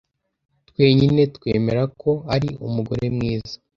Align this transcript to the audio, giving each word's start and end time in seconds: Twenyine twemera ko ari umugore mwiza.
Twenyine 0.69 1.21
twemera 1.35 1.83
ko 2.01 2.11
ari 2.35 2.49
umugore 2.67 3.05
mwiza. 3.15 3.55